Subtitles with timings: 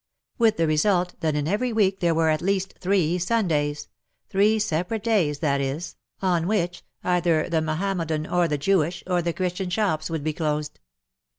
[0.39, 3.87] With the result that in every week there were at least three Sundays—
[4.31, 6.83] three separate days, that is, 132 WAR AND WOMEN on which,
[7.43, 10.79] either the Mahommedan, or the Jewish, or the Christian shops would be closed.